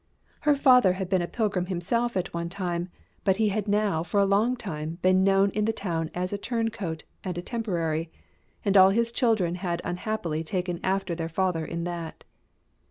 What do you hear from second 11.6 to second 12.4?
in that.